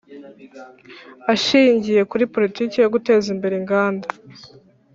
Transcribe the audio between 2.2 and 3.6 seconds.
Politiki yo guteza imbere